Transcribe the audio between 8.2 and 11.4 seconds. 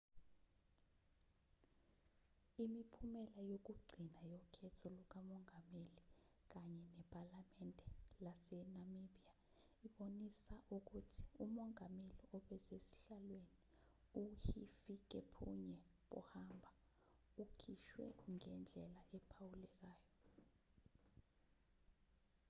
lase-namibia ibonisa ukuthi